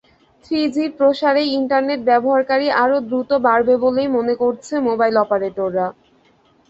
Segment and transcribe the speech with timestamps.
[0.45, 5.85] থ্রিজির প্রসারে ইন্টারনেট ব্যবহারকারী আরও দ্রুত বাড়বে বলেই মনে করছে মোবাইল অপারেটররা।